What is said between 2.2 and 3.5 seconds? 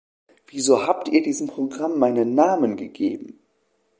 Namen gegeben?